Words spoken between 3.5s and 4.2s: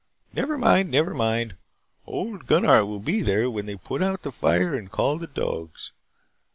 when they put